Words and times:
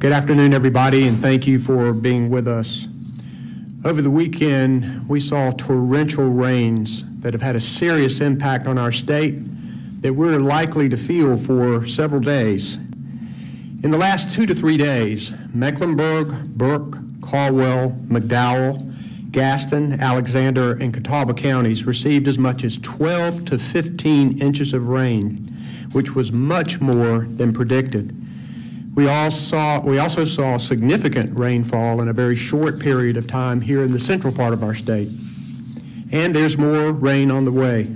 Good 0.00 0.12
afternoon, 0.12 0.54
everybody, 0.54 1.06
and 1.06 1.20
thank 1.20 1.46
you 1.46 1.58
for 1.58 1.92
being 1.92 2.30
with 2.30 2.48
us. 2.48 2.88
Over 3.84 4.00
the 4.00 4.08
weekend, 4.08 5.06
we 5.06 5.20
saw 5.20 5.50
torrential 5.50 6.24
rains 6.24 7.04
that 7.20 7.34
have 7.34 7.42
had 7.42 7.54
a 7.54 7.60
serious 7.60 8.22
impact 8.22 8.66
on 8.66 8.78
our 8.78 8.92
state 8.92 9.34
that 10.00 10.14
we're 10.14 10.38
likely 10.38 10.88
to 10.88 10.96
feel 10.96 11.36
for 11.36 11.86
several 11.86 12.22
days. 12.22 12.76
In 13.84 13.90
the 13.90 13.98
last 13.98 14.34
two 14.34 14.46
to 14.46 14.54
three 14.54 14.78
days, 14.78 15.34
Mecklenburg, 15.52 16.46
Burke, 16.56 16.96
Caldwell, 17.20 17.90
McDowell, 18.06 19.30
Gaston, 19.30 20.00
Alexander, 20.00 20.72
and 20.78 20.94
Catawba 20.94 21.34
counties 21.34 21.84
received 21.84 22.26
as 22.26 22.38
much 22.38 22.64
as 22.64 22.78
12 22.78 23.44
to 23.44 23.58
15 23.58 24.40
inches 24.40 24.72
of 24.72 24.88
rain, 24.88 25.54
which 25.92 26.14
was 26.14 26.32
much 26.32 26.80
more 26.80 27.26
than 27.28 27.52
predicted. 27.52 28.16
We, 28.94 29.08
all 29.08 29.30
saw, 29.30 29.80
we 29.80 29.98
also 29.98 30.24
saw 30.24 30.56
significant 30.56 31.38
rainfall 31.38 32.00
in 32.00 32.08
a 32.08 32.12
very 32.12 32.34
short 32.34 32.80
period 32.80 33.16
of 33.16 33.26
time 33.26 33.60
here 33.60 33.82
in 33.82 33.92
the 33.92 34.00
central 34.00 34.32
part 34.32 34.52
of 34.52 34.64
our 34.64 34.74
state. 34.74 35.08
And 36.12 36.34
there's 36.34 36.58
more 36.58 36.92
rain 36.92 37.30
on 37.30 37.44
the 37.44 37.52
way. 37.52 37.88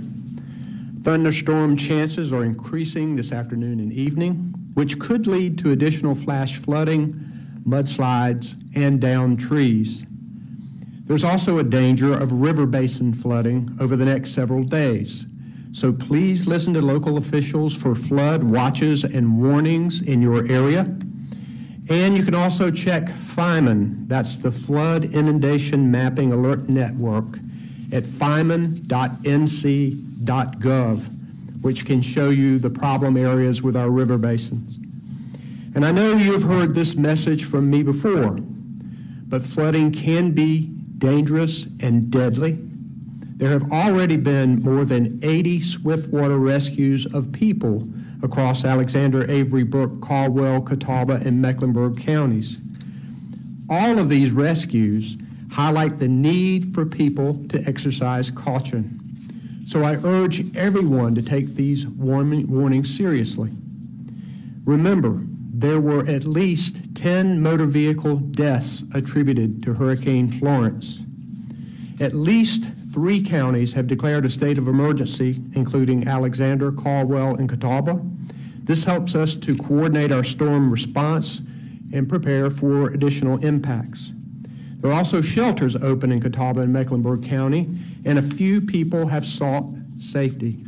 Thunderstorm 1.01 1.75
chances 1.77 2.31
are 2.31 2.43
increasing 2.43 3.15
this 3.15 3.31
afternoon 3.31 3.79
and 3.79 3.91
evening, 3.91 4.55
which 4.73 4.97
could 4.97 5.27
lead 5.27 5.57
to 5.59 5.71
additional 5.71 6.15
flash 6.15 6.57
flooding, 6.57 7.13
mudslides, 7.67 8.55
and 8.75 8.99
downed 9.01 9.39
trees. 9.39 10.05
There's 11.05 11.23
also 11.23 11.59
a 11.59 11.63
danger 11.63 12.13
of 12.13 12.31
river 12.31 12.65
basin 12.65 13.13
flooding 13.13 13.77
over 13.79 13.95
the 13.95 14.05
next 14.05 14.31
several 14.31 14.63
days. 14.63 15.25
So 15.75 15.91
please 15.91 16.47
listen 16.47 16.73
to 16.75 16.81
local 16.81 17.17
officials 17.17 17.75
for 17.75 17.95
flood 17.95 18.43
watches 18.43 19.03
and 19.03 19.41
warnings 19.41 20.01
in 20.01 20.21
your 20.21 20.47
area. 20.49 20.83
And 21.89 22.15
you 22.15 22.23
can 22.23 22.33
also 22.33 22.71
check 22.71 23.07
FIMAN, 23.07 24.07
that's 24.07 24.37
the 24.37 24.53
Flood 24.53 25.13
Inundation 25.13 25.91
Mapping 25.91 26.31
Alert 26.31 26.69
Network, 26.69 27.39
at 27.91 28.03
fiman.nc.gov, 28.03 28.83
which 31.61 31.85
can 31.85 32.01
show 32.01 32.29
you 32.29 32.57
the 32.57 32.69
problem 32.69 33.17
areas 33.17 33.61
with 33.61 33.75
our 33.75 33.89
river 33.89 34.17
basins. 34.17 34.77
And 35.75 35.85
I 35.85 35.91
know 35.91 36.13
you've 36.15 36.43
heard 36.43 36.73
this 36.73 36.95
message 36.95 37.43
from 37.43 37.69
me 37.69 37.83
before, 37.83 38.37
but 39.27 39.43
flooding 39.43 39.91
can 39.91 40.31
be 40.31 40.67
dangerous 40.99 41.67
and 41.81 42.09
deadly. 42.09 42.64
There 43.37 43.49
have 43.49 43.71
already 43.71 44.15
been 44.15 44.61
more 44.61 44.85
than 44.85 45.19
80 45.21 45.59
swiftwater 45.61 46.37
rescues 46.37 47.05
of 47.05 47.33
people 47.33 47.87
across 48.23 48.63
Alexander, 48.63 49.29
Avery, 49.29 49.63
Burke, 49.63 49.99
Caldwell, 49.99 50.61
Catawba, 50.61 51.15
and 51.15 51.41
Mecklenburg 51.41 51.97
counties. 51.97 52.57
All 53.69 53.99
of 53.99 54.07
these 54.07 54.31
rescues 54.31 55.17
highlight 55.51 55.97
the 55.97 56.07
need 56.07 56.73
for 56.73 56.85
people 56.85 57.45
to 57.49 57.61
exercise 57.65 58.31
caution. 58.31 59.01
So 59.67 59.83
I 59.83 59.95
urge 60.03 60.55
everyone 60.55 61.13
to 61.15 61.21
take 61.21 61.55
these 61.55 61.87
warnings 61.87 62.95
seriously. 62.95 63.51
Remember, 64.63 65.19
there 65.53 65.81
were 65.81 66.07
at 66.07 66.25
least 66.25 66.95
10 66.95 67.41
motor 67.41 67.65
vehicle 67.65 68.17
deaths 68.17 68.83
attributed 68.93 69.61
to 69.63 69.73
Hurricane 69.73 70.31
Florence. 70.31 71.01
At 71.99 72.13
least 72.13 72.71
three 72.95 73.21
counties 73.21 73.73
have 73.73 73.87
declared 73.87 74.23
a 74.23 74.29
state 74.29 74.57
of 74.57 74.69
emergency, 74.69 75.41
including 75.53 76.07
Alexander, 76.07 76.71
Caldwell, 76.71 77.35
and 77.35 77.49
Catawba. 77.49 78.01
This 78.63 78.85
helps 78.85 79.15
us 79.15 79.35
to 79.35 79.57
coordinate 79.57 80.13
our 80.13 80.23
storm 80.23 80.71
response 80.71 81.41
and 81.91 82.07
prepare 82.07 82.49
for 82.49 82.91
additional 82.91 83.43
impacts. 83.43 84.13
There 84.77 84.91
are 84.91 84.93
also 84.93 85.19
shelters 85.19 85.75
open 85.75 86.09
in 86.09 86.21
Catawba 86.21 86.61
and 86.61 86.71
Mecklenburg 86.71 87.21
County, 87.21 87.67
and 88.05 88.17
a 88.17 88.21
few 88.21 88.61
people 88.61 89.07
have 89.07 89.25
sought 89.25 89.65
safety. 89.97 90.63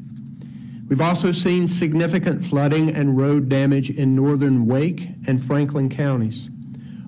We've 0.90 1.00
also 1.00 1.32
seen 1.32 1.66
significant 1.70 2.44
flooding 2.44 2.94
and 2.94 3.18
road 3.18 3.48
damage 3.48 3.90
in 3.90 4.18
northern 4.18 4.66
Wake 4.66 5.08
and 5.28 5.46
Franklin 5.46 5.90
counties. 5.90 6.50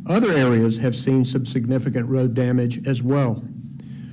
Other 0.08 0.32
areas 0.32 0.78
have 0.78 0.96
seen 0.96 1.26
some 1.26 1.46
significant 1.46 2.08
road 2.08 2.34
damage 2.34 2.88
as 2.88 3.04
well. 3.04 3.44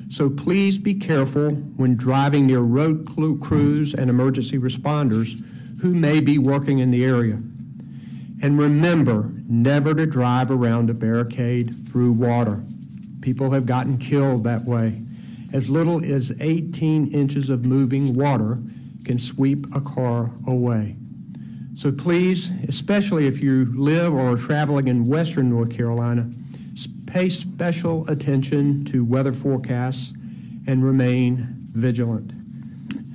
So 0.08 0.30
please 0.30 0.78
be 0.78 0.94
careful 0.94 1.50
when 1.50 1.96
driving 1.96 2.46
near 2.46 2.60
road 2.60 3.06
crews 3.40 3.94
and 3.94 4.08
emergency 4.08 4.58
responders 4.58 5.44
who 5.80 5.94
may 5.94 6.20
be 6.20 6.38
working 6.38 6.78
in 6.78 6.90
the 6.90 7.04
area. 7.04 7.38
And 8.42 8.58
remember 8.58 9.30
never 9.48 9.94
to 9.94 10.06
drive 10.06 10.50
around 10.50 10.90
a 10.90 10.94
barricade 10.94 11.88
through 11.90 12.12
water. 12.12 12.62
People 13.20 13.50
have 13.50 13.66
gotten 13.66 13.98
killed 13.98 14.44
that 14.44 14.64
way. 14.64 15.00
As 15.52 15.68
little 15.68 16.04
as 16.04 16.32
18 16.40 17.08
inches 17.12 17.50
of 17.50 17.66
moving 17.66 18.14
water 18.14 18.58
can 19.04 19.18
sweep 19.18 19.66
a 19.74 19.80
car 19.80 20.30
away. 20.46 20.96
So 21.76 21.92
please, 21.92 22.52
especially 22.68 23.26
if 23.26 23.42
you 23.42 23.66
live 23.74 24.12
or 24.14 24.32
are 24.32 24.36
traveling 24.36 24.88
in 24.88 25.06
western 25.06 25.50
North 25.50 25.76
Carolina, 25.76 26.30
pay 27.16 27.30
special 27.30 28.06
attention 28.10 28.84
to 28.84 29.02
weather 29.02 29.32
forecasts 29.32 30.12
and 30.66 30.84
remain 30.84 31.48
vigilant. 31.70 32.30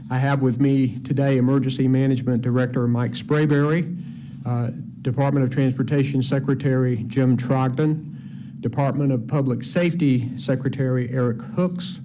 I 0.10 0.18
have 0.18 0.42
with 0.42 0.60
me 0.60 0.98
today 1.02 1.38
Emergency 1.38 1.88
Management 1.88 2.42
Director 2.42 2.88
Mike 2.88 3.12
Sprayberry, 3.12 3.96
uh, 4.44 4.72
Department 5.04 5.44
of 5.44 5.52
Transportation 5.52 6.24
Secretary 6.24 7.04
Jim 7.06 7.38
Trogdon, 7.38 8.60
Department 8.60 9.12
of 9.12 9.28
Public 9.28 9.64
Safety 9.64 10.36
Secretary 10.36 11.08
Erik 11.12 11.40
Hooks, 11.40 12.00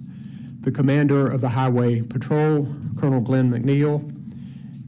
the 0.59 0.71
Commander 0.71 1.27
of 1.27 1.41
the 1.41 1.49
Highway 1.49 2.03
Patrol, 2.03 2.67
Colonel 2.95 3.21
Glenn 3.21 3.49
McNeill, 3.49 4.03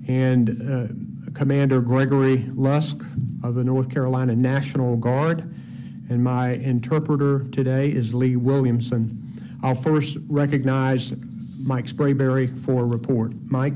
and 0.07 0.49
uh, 0.61 1.31
Commander 1.33 1.81
Gregory 1.81 2.47
Lusk 2.53 3.03
of 3.43 3.55
the 3.55 3.63
North 3.63 3.89
Carolina 3.89 4.35
National 4.35 4.95
Guard. 4.95 5.51
And 6.09 6.23
my 6.23 6.53
interpreter 6.53 7.45
today 7.51 7.89
is 7.89 8.15
Lee 8.15 8.35
Williamson. 8.35 9.31
I'll 9.61 9.75
first 9.75 10.17
recognize 10.27 11.13
Mike 11.63 11.85
Sprayberry 11.85 12.57
for 12.57 12.81
a 12.81 12.85
report. 12.85 13.33
Mike? 13.45 13.73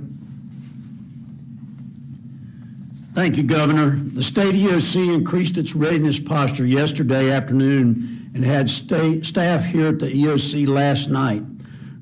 Thank 3.13 3.37
you, 3.37 3.43
Governor. 3.43 3.91
The 3.91 4.23
state 4.23 4.55
EOC 4.55 5.13
increased 5.13 5.59
its 5.59 5.75
readiness 5.75 6.19
posture 6.19 6.65
yesterday 6.65 7.29
afternoon 7.29 8.31
and 8.33 8.43
had 8.43 8.67
staff 8.69 9.65
here 9.65 9.89
at 9.89 9.99
the 9.99 10.07
EOC 10.07 10.67
last 10.67 11.11
night. 11.11 11.43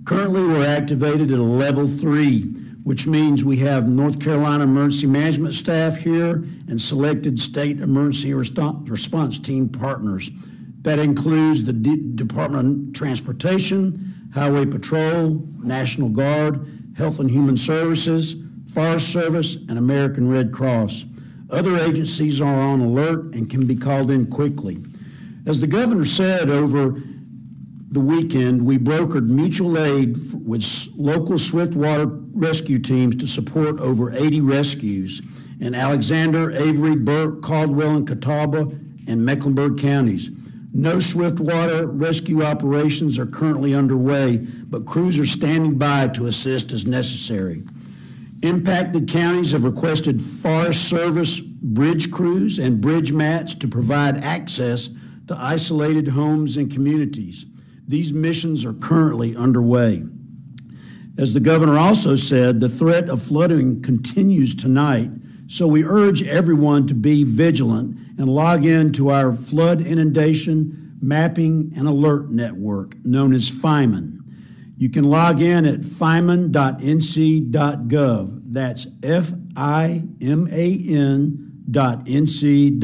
Currently, 0.05 0.43
we're 0.43 0.65
activated 0.65 1.33
at 1.33 1.39
a 1.39 1.43
level 1.43 1.87
three, 1.87 2.53
which 2.83 3.05
means 3.05 3.45
we 3.45 3.57
have 3.57 3.87
North 3.87 4.19
Carolina 4.19 4.63
emergency 4.63 5.07
management 5.07 5.53
staff 5.53 5.97
here 5.97 6.43
and 6.67 6.81
selected 6.81 7.39
state 7.39 7.79
emergency 7.79 8.33
response 8.33 9.39
team 9.39 9.69
partners. 9.69 10.31
That 10.81 10.97
includes 10.97 11.63
the 11.63 11.73
D 11.73 11.97
Department 12.15 12.89
of 12.89 12.93
Transportation, 12.93 14.29
Highway 14.33 14.65
Patrol, 14.65 15.47
National 15.59 16.09
Guard, 16.09 16.65
Health 16.97 17.19
and 17.19 17.29
Human 17.29 17.55
Services, 17.55 18.35
Forest 18.73 19.11
Service, 19.13 19.55
and 19.55 19.77
American 19.77 20.27
Red 20.27 20.51
Cross. 20.51 21.05
Other 21.49 21.77
agencies 21.77 22.41
are 22.41 22.59
on 22.61 22.79
alert 22.81 23.35
and 23.35 23.49
can 23.49 23.67
be 23.67 23.75
called 23.75 24.09
in 24.09 24.25
quickly. 24.27 24.77
As 25.45 25.61
the 25.61 25.67
governor 25.67 26.05
said 26.05 26.49
over 26.49 27.01
the 27.91 27.99
weekend, 27.99 28.65
we 28.65 28.77
brokered 28.77 29.27
mutual 29.27 29.77
aid 29.77 30.17
with 30.33 30.63
local 30.95 31.37
swiftwater 31.37 32.05
rescue 32.07 32.79
teams 32.79 33.15
to 33.17 33.27
support 33.27 33.79
over 33.79 34.13
80 34.15 34.39
rescues 34.39 35.21
in 35.59 35.75
Alexander, 35.75 36.51
Avery, 36.51 36.95
Burke, 36.95 37.41
Caldwell, 37.41 37.97
and 37.97 38.07
Catawba, 38.07 38.71
and 39.07 39.25
Mecklenburg 39.25 39.77
counties. 39.77 40.29
No 40.73 41.01
swiftwater 41.01 41.85
rescue 41.85 42.43
operations 42.43 43.19
are 43.19 43.25
currently 43.25 43.75
underway, 43.75 44.37
but 44.37 44.85
crews 44.85 45.19
are 45.19 45.25
standing 45.25 45.77
by 45.77 46.07
to 46.09 46.27
assist 46.27 46.71
as 46.71 46.87
necessary. 46.87 47.61
Impacted 48.41 49.09
counties 49.09 49.51
have 49.51 49.65
requested 49.65 50.21
Forest 50.21 50.87
Service 50.87 51.41
bridge 51.41 52.09
crews 52.09 52.57
and 52.57 52.79
bridge 52.79 53.11
mats 53.11 53.53
to 53.55 53.67
provide 53.67 54.23
access 54.23 54.89
to 55.27 55.35
isolated 55.37 56.07
homes 56.07 56.55
and 56.55 56.71
communities. 56.71 57.45
These 57.87 58.13
missions 58.13 58.65
are 58.65 58.73
currently 58.73 59.35
underway. 59.35 60.03
As 61.17 61.33
the 61.33 61.39
governor 61.39 61.77
also 61.77 62.15
said, 62.15 62.59
the 62.59 62.69
threat 62.69 63.09
of 63.09 63.21
flooding 63.21 63.81
continues 63.81 64.55
tonight, 64.55 65.11
so 65.47 65.67
we 65.67 65.83
urge 65.83 66.23
everyone 66.23 66.87
to 66.87 66.93
be 66.93 67.23
vigilant 67.23 67.97
and 68.17 68.29
log 68.29 68.63
in 68.65 68.91
to 68.93 69.09
our 69.09 69.33
flood 69.33 69.85
inundation 69.85 70.97
mapping 71.01 71.73
and 71.75 71.87
alert 71.87 72.29
network 72.29 72.95
known 73.03 73.33
as 73.33 73.49
FIMAN. 73.49 74.19
You 74.77 74.89
can 74.89 75.03
log 75.03 75.41
in 75.41 75.65
at 75.65 75.81
fiman.nc.gov. 75.81 76.51
That's 78.45 78.87
F 79.03 79.31
I 79.55 80.03
M 80.21 80.47
A 80.51 80.83
N 80.89 81.63
dot 81.69 82.05
nc.gov. 82.05 82.81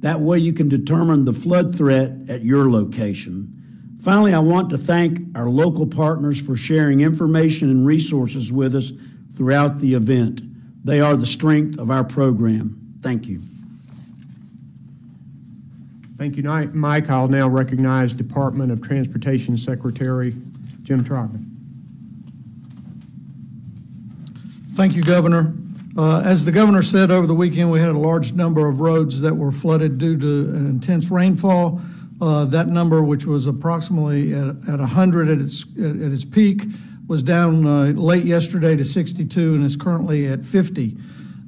That 0.00 0.20
way 0.20 0.38
you 0.38 0.52
can 0.52 0.68
determine 0.68 1.24
the 1.24 1.32
flood 1.32 1.76
threat 1.76 2.12
at 2.28 2.42
your 2.42 2.70
location. 2.70 3.52
Finally, 4.02 4.34
I 4.34 4.38
want 4.38 4.70
to 4.70 4.78
thank 4.78 5.36
our 5.36 5.48
local 5.48 5.86
partners 5.86 6.40
for 6.40 6.54
sharing 6.54 7.00
information 7.00 7.70
and 7.70 7.84
resources 7.86 8.52
with 8.52 8.76
us 8.76 8.92
throughout 9.34 9.78
the 9.78 9.94
event. 9.94 10.42
They 10.84 11.00
are 11.00 11.16
the 11.16 11.26
strength 11.26 11.78
of 11.78 11.90
our 11.90 12.04
program. 12.04 12.98
Thank 13.02 13.26
you. 13.26 13.42
Thank 16.16 16.36
you, 16.36 16.44
Mike. 16.44 17.10
I'll 17.10 17.28
now 17.28 17.48
recognize 17.48 18.14
Department 18.14 18.70
of 18.72 18.80
Transportation 18.80 19.58
Secretary 19.58 20.34
Jim 20.82 21.02
Trogdon. 21.02 21.44
Thank 24.74 24.94
you, 24.94 25.02
Governor. 25.02 25.52
Uh, 25.96 26.20
As 26.20 26.44
the 26.44 26.52
governor 26.52 26.82
said 26.82 27.10
over 27.10 27.26
the 27.26 27.34
weekend, 27.34 27.70
we 27.70 27.80
had 27.80 27.90
a 27.90 27.98
large 27.98 28.34
number 28.34 28.68
of 28.68 28.80
roads 28.80 29.22
that 29.22 29.34
were 29.34 29.50
flooded 29.50 29.96
due 29.96 30.18
to 30.18 30.54
intense 30.54 31.10
rainfall. 31.10 31.80
Uh, 32.20 32.44
That 32.44 32.68
number, 32.68 33.02
which 33.02 33.24
was 33.24 33.46
approximately 33.46 34.34
at 34.34 34.48
at 34.68 34.78
100 34.78 35.28
at 35.28 35.40
its, 35.40 35.64
at 35.78 35.96
at 35.96 36.12
its 36.12 36.24
peak, 36.24 36.64
was 37.08 37.22
down 37.22 37.66
uh, 37.66 37.92
late 37.94 38.24
yesterday 38.24 38.76
to 38.76 38.84
62 38.84 39.54
and 39.54 39.64
is 39.64 39.76
currently 39.76 40.26
at 40.26 40.44
50. 40.44 40.96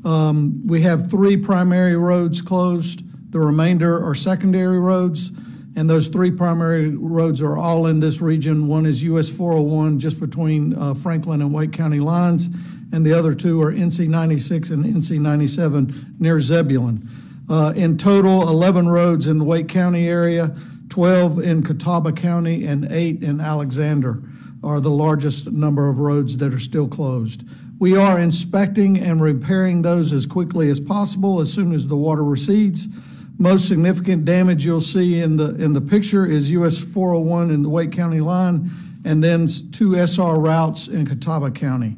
Um, 0.05 0.67
We 0.67 0.81
have 0.83 1.11
three 1.11 1.37
primary 1.37 1.97
roads 1.97 2.41
closed. 2.41 3.03
The 3.31 3.41
remainder 3.41 4.03
are 4.03 4.15
secondary 4.15 4.79
roads, 4.79 5.31
and 5.77 5.91
those 5.91 6.09
three 6.09 6.31
primary 6.31 6.97
roads 6.97 7.43
are 7.43 7.59
all 7.59 7.85
in 7.87 8.01
this 8.01 8.23
region. 8.23 8.67
One 8.67 8.87
is 8.87 9.03
US 9.03 9.29
401, 9.29 9.99
just 9.99 10.19
between 10.19 10.75
uh, 10.75 10.95
Franklin 10.95 11.43
and 11.43 11.53
Wake 11.53 11.73
County 11.73 12.01
lines, 12.01 12.49
and 12.93 13.05
the 13.05 13.13
other 13.13 13.35
two 13.35 13.61
are 13.63 13.73
NC 13.73 14.09
96 14.09 14.71
and 14.71 14.85
NC 14.85 15.21
97 15.21 16.17
near 16.19 16.41
Zebulon. 16.41 17.09
Uh, 17.49 17.73
In 17.77 17.97
total, 17.97 18.49
11 18.49 18.89
roads 18.89 19.27
in 19.27 19.39
the 19.39 19.45
Wake 19.45 19.69
County 19.69 20.07
area, 20.07 20.55
12 20.89 21.41
in 21.41 21.63
Catawba 21.63 22.13
County, 22.13 22.67
and 22.67 22.91
eight 22.91 23.23
in 23.23 23.41
Alexander 23.41 24.23
are 24.63 24.81
the 24.81 24.91
largest 24.91 25.51
number 25.53 25.89
of 25.89 25.99
roads 25.99 26.37
that 26.39 26.53
are 26.53 26.59
still 26.59 26.89
closed. 26.89 27.45
We 27.79 27.97
are 27.97 28.19
inspecting 28.19 28.99
and 28.99 29.23
repairing 29.23 29.83
those 29.83 30.13
as 30.13 30.27
quickly 30.27 30.69
as 30.69 30.81
possible 30.81 31.41
as 31.41 31.53
soon 31.53 31.73
as 31.73 31.87
the 31.87 31.97
water 31.97 32.25
recedes. 32.25 32.89
Most 33.39 33.69
significant 33.69 34.25
damage 34.25 34.65
you'll 34.65 34.81
see 34.81 35.21
in 35.21 35.37
the, 35.37 35.55
in 35.55 35.75
the 35.75 35.81
picture 35.81 36.27
is 36.27 36.51
US 36.51 36.79
401 36.79 37.51
in 37.51 37.63
the 37.63 37.69
Wake 37.69 37.93
County 37.93 38.21
line, 38.21 38.71
and 39.05 39.23
then 39.23 39.47
two 39.47 39.95
SR 39.95 40.41
routes 40.41 40.89
in 40.89 41.07
Catawba 41.07 41.53
County. 41.53 41.95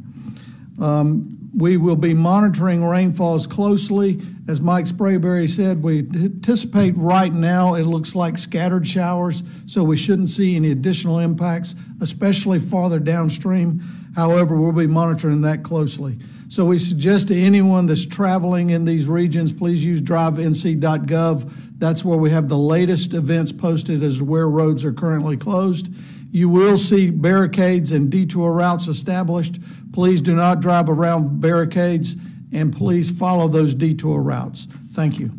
Um, 0.81 1.37
We 1.57 1.77
will 1.77 1.97
be 1.97 2.15
monitoring 2.15 2.85
rainfalls 2.85 3.47
closely. 3.49 4.21
As 4.49 4.61
Mike 4.61 4.85
Sprayberry 4.87 5.49
said, 5.49 5.83
we 5.83 5.99
anticipate 5.99 6.97
right 6.97 7.33
now, 7.33 7.75
it 7.75 7.83
looks 7.85 8.15
like 8.15 8.39
scattered 8.39 8.87
showers, 8.87 9.43
so 9.67 9.83
we 9.83 9.97
shouldn't 9.97 10.31
see 10.31 10.55
any 10.55 10.71
additional 10.71 11.19
impacts, 11.19 11.75
especially 12.01 12.61
farther 12.61 13.01
downstream. 13.01 13.81
However, 14.15 14.57
we'll 14.57 14.73
be 14.73 14.87
monitoring 14.87 15.41
that 15.43 15.65
closely. 15.65 16.19
So 16.49 16.65
we 16.65 16.79
suggest 16.79 17.29
to 17.29 17.41
anyone 17.41 17.87
that's 17.87 18.07
traveling 18.07 18.71
in 18.71 18.85
these 18.85 19.07
regions, 19.09 19.53
please 19.53 19.85
use 19.85 20.01
drivenc.gov. 20.01 21.53
That's 21.79 22.05
where 22.05 22.19
we 22.19 22.31
have 22.31 22.49
the 22.49 22.59
latest 22.59 23.13
events 23.13 23.53
posted 23.53 24.03
as 24.03 24.19
to 24.19 24.25
where 24.25 24.49
roads 24.49 24.85
are 24.85 24.93
currently 24.93 25.37
closed. 25.37 25.93
You 26.31 26.49
will 26.49 26.79
see 26.79 27.11
barricades 27.11 27.93
and 27.93 28.11
detour 28.11 28.53
routes 28.53 28.87
established. 28.87 29.59
Please 29.93 30.21
do 30.21 30.35
not 30.35 30.61
drive 30.61 30.89
around 30.89 31.41
barricades, 31.41 32.15
and 32.53 32.75
please 32.75 33.11
follow 33.11 33.49
those 33.49 33.75
detour 33.75 34.23
routes. 34.23 34.67
Thank 34.93 35.19
you. 35.19 35.33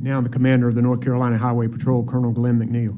Now 0.00 0.20
the 0.20 0.28
Commander 0.28 0.68
of 0.68 0.74
the 0.74 0.82
North 0.82 1.02
Carolina 1.02 1.38
Highway 1.38 1.68
Patrol, 1.68 2.04
Colonel 2.04 2.30
Glenn 2.30 2.58
McNeill. 2.58 2.96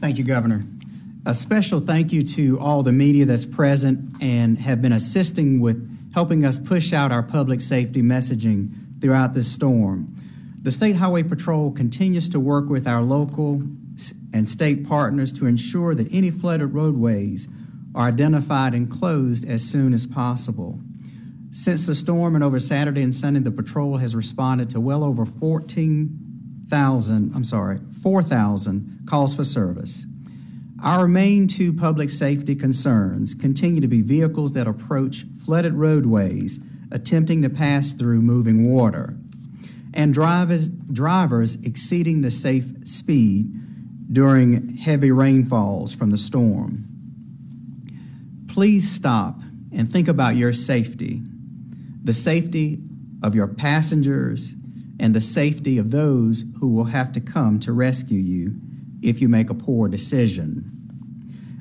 Thank 0.00 0.18
you, 0.18 0.24
Governor. 0.24 0.64
A 1.26 1.34
special 1.34 1.78
thank 1.78 2.12
you 2.12 2.24
to 2.24 2.58
all 2.58 2.82
the 2.82 2.90
media 2.90 3.24
that's 3.24 3.46
present 3.46 4.20
and 4.20 4.58
have 4.58 4.82
been 4.82 4.92
assisting 4.92 5.60
with 5.60 5.88
helping 6.14 6.44
us 6.44 6.58
push 6.58 6.92
out 6.92 7.12
our 7.12 7.22
public 7.22 7.60
safety 7.60 8.02
messaging 8.02 8.70
throughout 9.00 9.34
this 9.34 9.50
storm. 9.50 10.12
The 10.62 10.70
State 10.70 10.94
Highway 10.94 11.24
Patrol 11.24 11.72
continues 11.72 12.28
to 12.28 12.38
work 12.38 12.68
with 12.68 12.86
our 12.86 13.02
local 13.02 13.64
and 14.32 14.46
state 14.46 14.86
partners 14.86 15.32
to 15.32 15.46
ensure 15.46 15.92
that 15.96 16.06
any 16.12 16.30
flooded 16.30 16.72
roadways 16.72 17.48
are 17.96 18.06
identified 18.06 18.72
and 18.72 18.88
closed 18.88 19.44
as 19.44 19.68
soon 19.68 19.92
as 19.92 20.06
possible. 20.06 20.78
Since 21.50 21.88
the 21.88 21.96
storm 21.96 22.36
and 22.36 22.44
over 22.44 22.60
Saturday 22.60 23.02
and 23.02 23.12
Sunday, 23.12 23.40
the 23.40 23.50
patrol 23.50 23.96
has 23.96 24.14
responded 24.14 24.70
to 24.70 24.80
well 24.80 25.02
over 25.02 25.26
14,000, 25.26 27.32
I'm 27.34 27.42
sorry, 27.42 27.80
4,000 28.00 29.00
calls 29.04 29.34
for 29.34 29.42
service. 29.42 30.06
Our 30.80 31.08
main 31.08 31.48
two 31.48 31.72
public 31.72 32.08
safety 32.08 32.54
concerns 32.54 33.34
continue 33.34 33.80
to 33.80 33.88
be 33.88 34.00
vehicles 34.00 34.52
that 34.52 34.68
approach 34.68 35.24
flooded 35.44 35.74
roadways 35.74 36.60
attempting 36.92 37.42
to 37.42 37.50
pass 37.50 37.92
through 37.92 38.22
moving 38.22 38.72
water 38.72 39.16
and 39.94 40.14
drivers, 40.14 40.68
drivers 40.68 41.56
exceeding 41.56 42.22
the 42.22 42.30
safe 42.30 42.72
speed 42.84 43.52
during 44.12 44.76
heavy 44.76 45.10
rainfalls 45.10 45.94
from 45.94 46.10
the 46.10 46.18
storm. 46.18 46.86
Please 48.48 48.90
stop 48.90 49.40
and 49.72 49.90
think 49.90 50.08
about 50.08 50.36
your 50.36 50.52
safety, 50.52 51.22
the 52.04 52.12
safety 52.12 52.78
of 53.22 53.34
your 53.34 53.46
passengers, 53.46 54.54
and 55.00 55.14
the 55.14 55.20
safety 55.20 55.78
of 55.78 55.90
those 55.90 56.44
who 56.60 56.68
will 56.68 56.84
have 56.84 57.12
to 57.12 57.20
come 57.20 57.58
to 57.60 57.72
rescue 57.72 58.20
you 58.20 58.54
if 59.02 59.20
you 59.20 59.28
make 59.28 59.50
a 59.50 59.54
poor 59.54 59.88
decision. 59.88 60.68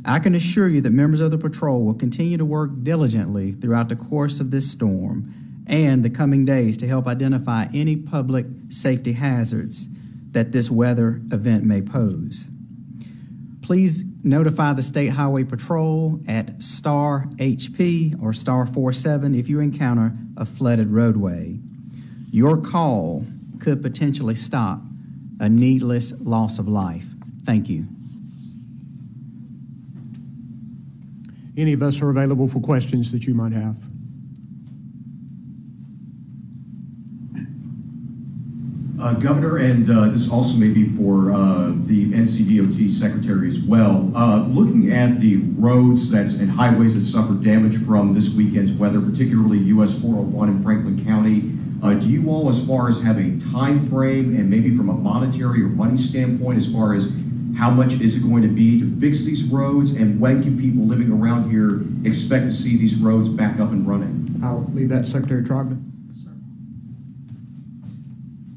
I 0.04 0.20
can 0.20 0.36
assure 0.36 0.68
you 0.68 0.82
that 0.82 0.92
members 0.92 1.22
of 1.22 1.32
the 1.32 1.38
patrol 1.38 1.84
will 1.84 1.94
continue 1.94 2.38
to 2.38 2.46
work 2.46 2.72
diligently 2.84 3.52
throughout 3.52 3.90
the 3.90 3.96
course 3.96 4.40
of 4.40 4.52
this 4.52 4.72
storm 4.72 5.34
and 5.72 6.04
the 6.04 6.10
coming 6.10 6.44
days 6.44 6.76
to 6.78 6.88
help 6.88 7.08
identify 7.08 7.66
any 7.74 7.96
public 7.96 8.46
safety 8.68 9.14
hazards 9.14 9.88
that 10.32 10.52
this 10.52 10.70
weather 10.70 11.22
event 11.32 11.64
may 11.64 11.82
pose. 11.82 12.50
Please 13.62 14.04
notify 14.24 14.74
the 14.74 14.84
State 14.84 15.10
Highway 15.10 15.46
Patrol 15.46 16.22
at 16.28 16.62
star 16.62 17.26
HP 17.38 18.22
or 18.22 18.34
star 18.34 18.68
47 18.68 19.34
if 19.34 19.48
you 19.48 19.62
encounter 19.62 20.14
a 20.36 20.46
flooded 20.46 20.88
roadway. 20.88 21.58
Your 22.32 22.58
call 22.58 23.26
could 23.60 23.82
potentially 23.82 24.36
stop 24.36 24.82
a 25.40 25.48
needless 25.48 26.14
loss 26.20 26.60
of 26.60 26.68
life. 26.68 27.06
Thank 27.46 27.70
you. 27.70 27.88
Any 31.58 31.74
of 31.74 31.82
us 31.82 32.02
are 32.02 32.10
available 32.10 32.48
for 32.48 32.60
questions 32.60 33.12
that 33.12 33.26
you 33.26 33.34
might 33.34 33.52
have. 33.52 33.78
Uh, 39.02 39.14
Governor, 39.14 39.58
and 39.58 39.90
uh, 39.90 40.10
this 40.10 40.30
also 40.32 40.56
may 40.58 40.68
be 40.68 40.88
for 40.96 41.32
uh, 41.32 41.72
the 41.86 42.12
NCDOT 42.12 42.88
Secretary 42.92 43.48
as 43.48 43.60
well. 43.60 44.12
Uh, 44.16 44.46
Looking 44.46 44.92
at 44.92 45.20
the 45.20 45.38
roads 45.38 46.12
that's 46.12 46.36
and 46.36 46.52
highways 46.52 46.94
that 46.94 47.06
suffered 47.06 47.44
damage 47.44 47.84
from 47.84 48.14
this 48.14 48.30
weekend's 48.30 48.72
weather, 48.72 49.02
particularly 49.02 49.58
US 49.58 50.00
401 50.00 50.50
in 50.50 50.64
Franklin 50.64 51.04
County, 51.04 51.52
uh, 51.82 51.96
do 51.96 52.08
you 52.08 52.30
all, 52.30 52.48
as 52.48 52.68
far 52.68 52.88
as 52.88 53.02
have 53.02 53.18
a 53.18 53.40
time 53.40 53.88
frame 53.88 54.36
and 54.36 54.48
maybe 54.48 54.78
from 54.78 54.90
a 54.90 54.94
monetary 54.94 55.64
or 55.64 55.70
money 55.70 55.98
standpoint, 55.98 56.58
as 56.58 56.72
far 56.72 56.94
as 56.94 57.12
how 57.58 57.72
much 57.72 57.94
is 57.94 58.24
it 58.24 58.30
going 58.30 58.44
to 58.44 58.50
be 58.50 58.80
to 58.80 59.00
fix 59.00 59.24
these 59.24 59.46
roads, 59.46 59.96
and 59.96 60.20
when 60.20 60.44
can 60.44 60.60
people 60.60 60.86
living 60.86 61.12
around 61.12 61.50
here 61.50 61.82
expect 62.08 62.46
to 62.46 62.54
see 62.54 62.78
these 62.78 62.96
roads 62.96 63.30
back 63.30 63.60
up 63.60 63.72
and 63.72 63.88
running? 63.88 64.40
I'll 64.44 64.70
leave 64.74 64.90
that 64.90 65.06
to 65.06 65.10
Secretary 65.10 65.42
Trogdon. 65.42 65.92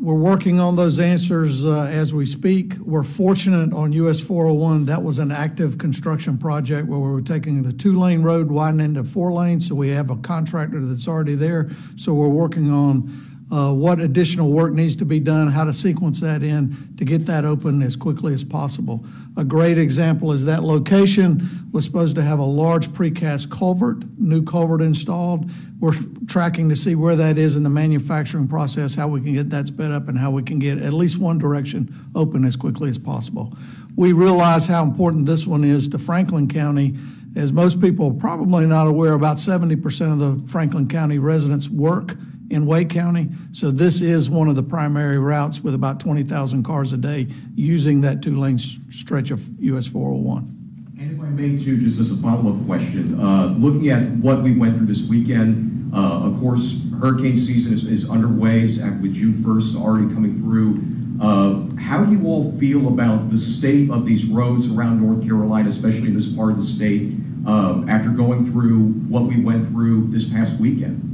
We're 0.05 0.13
working 0.13 0.61
on 0.61 0.77
those 0.77 0.99
answers 0.99 1.65
uh, 1.65 1.89
as 1.91 2.13
we 2.13 2.27
speak. 2.27 2.77
We're 2.77 3.05
fortunate 3.05 3.73
on 3.73 3.91
US 3.95 4.21
401, 4.21 4.85
that 4.85 5.03
was 5.03 5.19
an 5.19 5.33
active 5.33 5.79
construction 5.79 6.37
project 6.37 6.89
where 6.89 6.99
we 6.99 7.09
were 7.09 7.23
taking 7.23 7.63
the 7.63 7.73
two-lane 7.73 8.23
road 8.23 8.51
widening 8.51 8.93
to 8.97 9.05
four 9.05 9.33
lanes, 9.33 9.67
so 9.67 9.75
we 9.75 9.89
have 9.89 10.11
a 10.11 10.17
contractor 10.17 10.85
that's 10.85 11.09
already 11.09 11.37
there. 11.37 11.71
So 11.97 12.13
we're 12.13 12.29
working 12.29 12.71
on 12.71 13.34
uh, 13.53 13.73
what 13.73 14.01
additional 14.01 14.51
work 14.51 14.73
needs 14.73 14.97
to 14.97 15.05
be 15.05 15.21
done, 15.21 15.49
how 15.49 15.65
to 15.65 15.73
sequence 15.73 16.21
that 16.21 16.43
in 16.43 16.95
to 16.97 17.05
get 17.05 17.27
that 17.27 17.45
open 17.45 17.83
as 17.83 17.95
quickly 17.95 18.33
as 18.33 18.43
possible. 18.43 19.05
A 19.37 19.45
great 19.45 19.79
example 19.79 20.33
is 20.33 20.45
that 20.47 20.63
location 20.63 21.69
was 21.73 21.85
supposed 21.85 22.17
to 22.17 22.23
have 22.23 22.39
a 22.39 22.45
large 22.45 22.89
precast 22.89 23.51
culvert, 23.51 24.03
new 24.19 24.43
culvert 24.43 24.81
installed. 24.81 25.51
We're 25.79 25.95
tracking 26.27 26.69
to 26.71 26.77
see 26.77 26.95
where 26.95 27.17
that 27.17 27.37
is 27.37 27.55
in 27.57 27.63
the 27.63 27.71
manufacturing 27.71 28.49
process, 28.49 28.95
how 28.95 29.09
we 29.09 29.21
can 29.21 29.35
get 29.35 29.51
that 29.51 29.69
sped 29.69 29.91
up, 29.91 30.09
and 30.09 30.19
how 30.19 30.31
we 30.31 30.43
can 30.43 30.59
get 30.59 30.79
at 30.79 30.93
least 30.93 31.19
one 31.19 31.37
direction 31.37 31.95
open 32.15 32.45
as 32.45 32.57
quickly 32.57 32.89
as 32.89 32.99
possible. 32.99 33.55
We 33.95 34.13
realize 34.13 34.67
how 34.67 34.83
important 34.83 35.27
this 35.27 35.47
one 35.47 35.65
is 35.65 35.89
to 35.89 35.99
Franklin 35.99 36.49
County 36.49 36.97
As 37.37 37.53
most 37.53 37.81
people 37.81 38.11
are 38.11 38.15
probably 38.15 38.65
not 38.65 38.87
aware, 38.87 39.13
about 39.13 39.39
70% 39.39 40.13
of 40.13 40.19
the 40.19 40.49
Franklin 40.49 40.87
County 40.89 41.19
residents 41.19 41.69
work 41.69 42.17
in 42.51 42.67
Wake 42.67 42.91
County. 42.91 43.29
So 43.53 43.71
this 43.71 44.01
is 44.01 44.29
one 44.29 44.49
of 44.49 44.57
the 44.57 44.63
primary 44.63 45.19
routes 45.19 45.61
with 45.63 45.75
about 45.75 46.01
20,000 46.01 46.63
cars 46.63 46.93
a 46.93 46.97
day 46.97 47.29
using 47.55 48.01
that 48.03 48.23
two-lane 48.23 48.59
stretch 48.59 49.31
of 49.31 49.49
US 49.61 49.87
401. 49.87 50.51
And 50.99 51.13
if 51.13 51.21
I 51.21 51.29
may 51.29 51.57
too, 51.57 51.79
just 51.79 51.99
as 51.99 52.13
a 52.13 52.17
follow-up 52.23 52.65
question, 52.67 53.19
uh, 53.19 53.47
looking 53.59 53.89
at 53.89 54.03
what 54.17 54.43
we 54.43 54.57
went 54.57 54.77
through 54.77 54.87
this 54.87 55.09
weekend, 55.09 55.93
uh, 55.95 56.27
of 56.27 56.39
course, 56.41 56.83
hurricane 57.01 57.37
season 57.37 57.73
is, 57.73 57.87
is 57.87 58.11
underway, 58.11 58.63
with 58.63 59.15
June 59.15 59.35
1st 59.35 59.77
already 59.77 60.13
coming 60.13 60.37
through. 60.41 60.83
Uh, 61.21 61.65
How 61.77 62.05
do 62.05 62.11
you 62.11 62.27
all 62.27 62.53
feel 62.59 62.89
about 62.89 63.31
the 63.31 63.37
state 63.37 63.91
of 63.91 64.05
these 64.05 64.25
roads 64.25 64.73
around 64.73 65.01
North 65.01 65.25
Carolina, 65.25 65.69
especially 65.69 66.09
in 66.09 66.15
this 66.15 66.35
part 66.35 66.51
of 66.51 66.57
the 66.57 66.67
state, 66.67 67.13
uh, 67.47 67.85
after 67.89 68.11
going 68.11 68.51
through 68.51 68.89
what 69.09 69.25
we 69.25 69.41
went 69.41 69.69
through 69.69 70.09
this 70.09 70.29
past 70.29 70.59
weekend? 70.61 71.14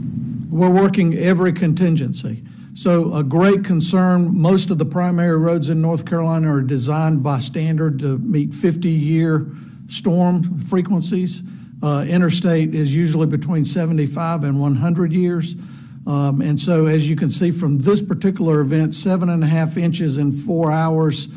We're 0.50 0.69
working 0.71 1.16
every 1.16 1.52
contingency. 1.52 2.42
So 2.75 3.14
a 3.14 3.23
great 3.23 3.64
concern, 3.64 4.37
most 4.37 4.71
of 4.71 4.78
the 4.78 4.85
primary 4.85 5.38
roads 5.38 5.69
in 5.69 5.80
North 5.80 6.04
Carolina 6.04 6.57
are 6.57 6.61
designed 6.61 7.23
by 7.23 7.38
standard 7.38 8.00
to 8.00 8.19
meet 8.19 8.50
50-year 8.50 9.47
storm 9.88 10.59
frequencies. 10.61 11.42
Uh, 11.83 12.04
Interstate 12.09 12.75
is 12.75 12.95
usually 12.95 13.28
between 13.28 13.64
75 13.64 14.42
and 14.42 14.61
100 14.61 15.12
years. 15.12 15.54
Um, 16.07 16.40
And 16.40 16.61
so 16.61 16.87
as 16.87 17.09
you 17.09 17.14
can 17.14 17.30
see 17.30 17.52
from 17.52 17.78
this 17.78 18.02
particular 18.02 18.61
event, 18.61 18.95
seven 18.95 19.28
and 19.28 19.45
a 19.45 19.47
half 19.47 19.76
inches 19.76 20.19
in 20.19 20.33
four 20.33 20.73
hours, 20.73 21.28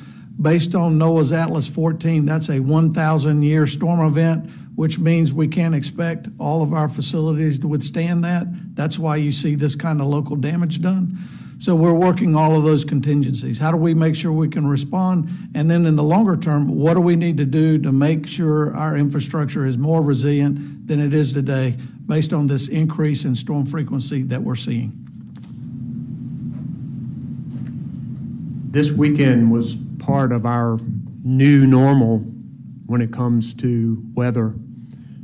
based 0.42 0.76
on 0.76 0.98
NOAA's 0.98 1.32
Atlas 1.32 1.68
14, 1.68 2.26
that's 2.26 2.50
a 2.50 2.60
1,000-year 2.60 3.68
storm 3.68 4.06
event, 4.06 4.50
which 4.76 5.00
means 5.00 5.32
we 5.32 5.48
can't 5.48 5.76
expect 5.76 6.28
all 6.40 6.64
of 6.64 6.74
our 6.74 6.90
facilities 6.90 7.60
to 7.60 7.68
withstand 7.68 8.24
that. 8.24 8.48
That's 8.76 8.98
why 8.98 9.18
you 9.18 9.32
see 9.32 9.56
this 9.56 9.76
kind 9.76 10.02
of 10.02 10.08
local 10.08 10.36
damage 10.36 10.82
done. 10.82 11.18
So 11.60 11.76
we're 11.76 11.94
working 11.94 12.36
all 12.36 12.58
of 12.58 12.64
those 12.64 12.84
contingencies. 12.84 13.58
How 13.58 13.72
do 13.72 13.78
we 13.78 13.94
make 13.94 14.16
sure 14.16 14.34
we 14.34 14.50
can 14.50 14.68
respond? 14.68 15.30
And 15.56 15.72
then 15.72 15.86
in 15.86 15.96
the 15.96 16.04
longer 16.04 16.36
term, 16.36 16.68
what 16.68 16.96
do 16.96 17.00
we 17.00 17.16
need 17.16 17.38
to 17.38 17.46
do 17.46 17.78
to 17.78 17.92
make 17.92 18.28
sure 18.28 18.76
our 18.76 18.98
infrastructure 18.98 19.66
is 19.66 19.78
more 19.78 20.02
resilient 20.02 20.88
than 20.88 21.00
it 21.00 21.14
is 21.14 21.32
today 21.32 21.78
based 22.06 22.34
on 22.34 22.48
this 22.48 22.68
increase 22.68 23.24
in 23.24 23.36
storm 23.36 23.66
frequency 23.66 24.24
that 24.24 24.42
we're 24.42 24.56
seeing? 24.56 24.92
This 28.72 28.92
weekend 28.92 29.52
was 29.52 29.78
part 30.04 30.34
of 30.34 30.46
our 30.46 30.78
new 31.24 31.66
normal 31.66 32.18
when 32.88 33.00
it 33.00 33.14
comes 33.14 33.54
to 33.54 34.04
weather. 34.14 34.54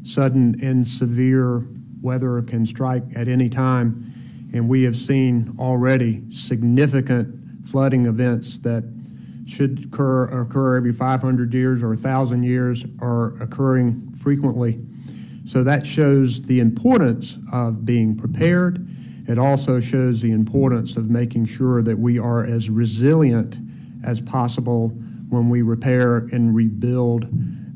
Sudden 0.04 0.58
and 0.64 0.88
severe 0.88 1.68
weather 2.02 2.42
can 2.44 2.66
strike 2.66 3.04
at 3.14 3.28
any 3.28 3.50
time, 3.50 4.14
and 4.54 4.70
we 4.70 4.84
have 4.84 4.96
seen 4.96 5.54
already 5.60 6.24
significant 6.32 7.68
flooding 7.68 8.06
events 8.06 8.60
that 8.60 8.86
should 9.46 9.84
occur, 9.86 10.26
occur 10.42 10.78
every 10.78 10.94
500 10.94 11.54
years 11.54 11.84
or 11.84 11.90
1,000 11.90 12.44
years 12.44 12.86
are 13.02 13.34
occurring 13.42 14.14
frequently. 14.14 14.80
So 15.46 15.62
that 15.64 15.86
shows 15.86 16.42
the 16.44 16.62
importance 16.62 17.38
of 17.52 17.84
being 17.84 18.16
prepared. 18.16 18.88
It 19.28 19.38
also 19.38 19.82
shows 19.82 20.22
the 20.22 20.32
importance 20.32 20.96
of 20.96 21.10
making 21.10 21.48
sure 21.48 21.82
that 21.82 22.00
we 22.00 22.18
are 22.18 22.46
as 22.46 22.70
resilient 22.70 23.58
as 24.06 24.22
possible 24.22 24.90
when 25.30 25.50
we 25.50 25.62
repair 25.62 26.18
and 26.32 26.56
rebuild. 26.56 27.26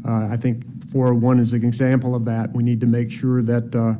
Uh, 0.05 0.27
I 0.31 0.37
think 0.37 0.63
401 0.91 1.39
is 1.39 1.53
an 1.53 1.65
example 1.65 2.15
of 2.15 2.25
that. 2.25 2.51
We 2.53 2.63
need 2.63 2.81
to 2.81 2.87
make 2.87 3.11
sure 3.11 3.41
that 3.41 3.75
uh, 3.75 3.95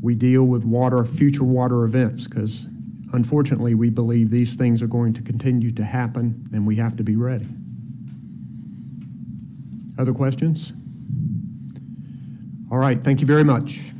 we 0.00 0.14
deal 0.14 0.44
with 0.44 0.64
water, 0.64 1.04
future 1.04 1.44
water 1.44 1.84
events, 1.84 2.26
because 2.26 2.66
unfortunately, 3.12 3.74
we 3.74 3.90
believe 3.90 4.30
these 4.30 4.54
things 4.54 4.82
are 4.82 4.86
going 4.86 5.12
to 5.14 5.22
continue 5.22 5.70
to 5.72 5.84
happen, 5.84 6.48
and 6.52 6.66
we 6.66 6.76
have 6.76 6.96
to 6.96 7.02
be 7.02 7.16
ready. 7.16 7.46
Other 9.98 10.12
questions? 10.12 10.72
All 12.70 12.78
right, 12.78 13.02
thank 13.02 13.20
you 13.20 13.26
very 13.26 13.44
much. 13.44 13.92